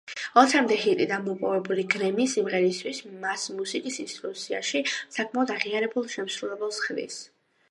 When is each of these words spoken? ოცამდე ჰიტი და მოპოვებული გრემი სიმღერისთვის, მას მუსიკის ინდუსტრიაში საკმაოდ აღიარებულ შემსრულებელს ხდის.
ოცამდე 0.41 0.75
ჰიტი 0.83 1.05
და 1.11 1.19
მოპოვებული 1.25 1.83
გრემი 1.95 2.25
სიმღერისთვის, 2.31 3.03
მას 3.27 3.45
მუსიკის 3.59 4.01
ინდუსტრიაში 4.05 4.83
საკმაოდ 4.97 5.55
აღიარებულ 5.59 6.13
შემსრულებელს 6.17 6.83
ხდის. 6.89 7.23